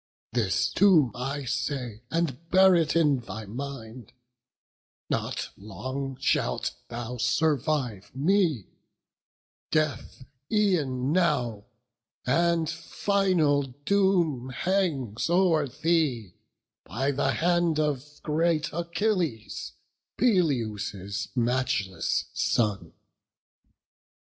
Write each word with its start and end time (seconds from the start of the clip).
This 0.33 0.67
too 0.73 1.11
I 1.13 1.45
say, 1.45 2.01
and 2.09 2.49
bear 2.49 2.73
it 2.73 2.95
in 2.95 3.19
thy 3.19 3.45
mind; 3.45 4.13
Not 5.11 5.51
long 5.55 6.17
shalt 6.19 6.73
thou 6.89 7.17
survive 7.17 8.09
me; 8.15 8.65
death 9.69 10.25
e'en 10.51 11.11
now 11.11 11.65
And 12.25 12.67
final 12.67 13.61
doom 13.61 14.49
hangs 14.49 15.29
o'er 15.29 15.67
thee, 15.67 16.33
by 16.83 17.11
the 17.11 17.33
hand 17.33 17.79
Of 17.79 18.23
great 18.23 18.71
Achilles, 18.73 19.73
Peleus' 20.17 21.27
matchless 21.35 22.25
son." 22.33 22.93